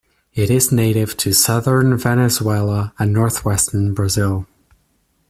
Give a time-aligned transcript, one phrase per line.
[0.33, 4.47] It is native to southern Venezuela and northwestern Brazil.